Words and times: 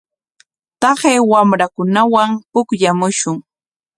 Taqay 0.81 1.17
wamrakunawan 1.31 2.29
pukllamushun. 2.51 3.37